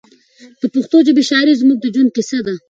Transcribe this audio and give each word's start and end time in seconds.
د 0.61 0.63
پښتو 0.73 0.97
ژبې 1.07 1.23
شاعري 1.29 1.53
زموږ 1.61 1.77
د 1.81 1.85
ژوند 1.93 2.11
کیسه 2.15 2.39
ده. 2.45 2.53